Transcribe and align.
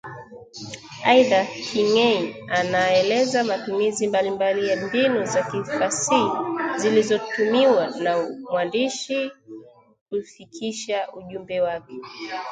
Aidha, 1.11 1.41
King’ei 1.65 2.21
anaeleza 2.59 3.39
matumizi 3.49 4.03
mbalimbali 4.07 4.61
ya 4.69 4.75
mbinu 4.85 5.19
za 5.31 5.41
kifasihi 5.49 6.29
zilizotumiwa 6.79 7.85
na 8.03 8.11
mwandishi 8.51 9.31
kufikisha 10.09 10.97
ujumbe 11.17 11.61
wake 11.65 11.93